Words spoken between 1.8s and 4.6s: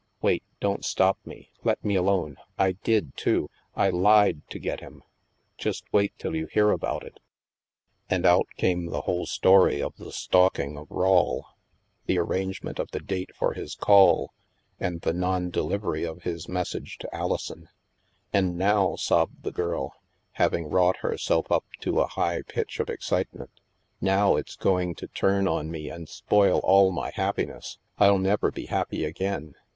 me alone.— I did, too, I lied to